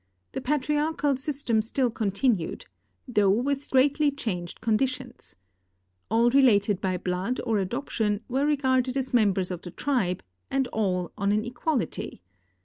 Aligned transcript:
The 0.31 0.41
patriarchal 0.41 1.15
system 1.17 1.61
still 1.61 1.91
continued, 1.91 2.65
though 3.07 3.29
with 3.29 3.69
greatly 3.69 4.09
changed 4.09 4.59
conditions. 4.59 5.35
All 6.09 6.31
related 6.31 6.81
by 6.81 6.97
blood 6.97 7.39
or 7.45 7.59
adoption 7.59 8.21
were 8.27 8.47
regarded 8.47 8.97
as 8.97 9.13
members 9.13 9.51
of 9.51 9.61
the 9.61 9.69
tribe 9.69 10.23
and 10.49 10.67
all 10.69 11.11
on 11.19 11.31
an 11.31 11.45
equality. 11.45 12.23